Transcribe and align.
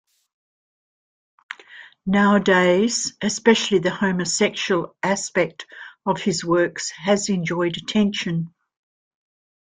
Nowadays, 2.07 3.13
especially 3.21 3.77
the 3.77 3.91
homosexual 3.93 4.95
aspect 5.03 5.67
of 6.07 6.19
his 6.19 6.43
works 6.43 6.89
has 6.89 7.29
enjoyed 7.29 7.77
attention. 7.77 8.51